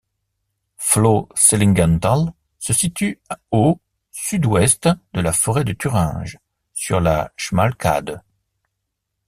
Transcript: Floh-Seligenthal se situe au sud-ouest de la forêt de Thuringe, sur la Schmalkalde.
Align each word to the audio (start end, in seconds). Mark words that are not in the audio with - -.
Floh-Seligenthal 0.77 2.33
se 2.57 2.73
situe 2.73 3.19
au 3.51 3.79
sud-ouest 4.11 4.89
de 5.13 5.21
la 5.21 5.31
forêt 5.31 5.63
de 5.63 5.73
Thuringe, 5.73 6.39
sur 6.73 6.99
la 6.99 7.31
Schmalkalde. 7.37 8.19